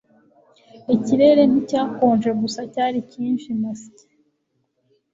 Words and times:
Ikirere 0.95 1.41
nticyakonje 1.47 2.29
gusa 2.41 2.61
cyari 2.73 2.99
cyinshi 3.11 3.47
masya 3.61 4.03